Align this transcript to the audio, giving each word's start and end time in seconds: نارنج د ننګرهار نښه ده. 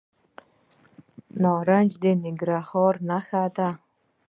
نارنج 1.41 1.91
د 2.03 2.03
ننګرهار 2.23 2.93
نښه 3.07 3.43
ده. 3.55 3.69